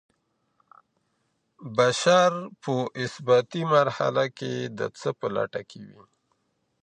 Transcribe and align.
بشر 1.77 2.31
په 2.63 2.73
اثباتي 3.03 3.61
مرحله 3.73 4.25
کي 4.37 4.53
د 4.77 4.81
څه 4.99 5.09
په 5.19 5.27
لټه 5.35 5.61
کي 5.71 5.81
وي؟ 5.91 6.03